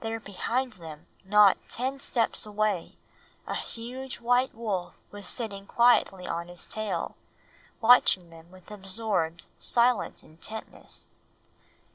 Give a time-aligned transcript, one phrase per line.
[0.00, 2.96] There behind them, not ten steps away,
[3.46, 7.16] a huge white wolf was sitting quietly on his tail,
[7.80, 11.12] watching them with absorbed, silent intentness.